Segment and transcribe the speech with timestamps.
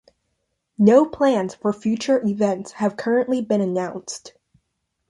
[0.79, 4.33] No plans for future events have currently been announced.